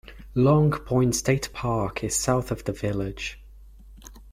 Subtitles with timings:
[0.33, 3.39] Long Point State Park is south of the village.